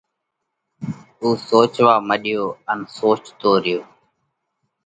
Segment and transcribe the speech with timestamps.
[1.21, 3.79] اُو سوچوا مڏيو ان سوچتو ريو۔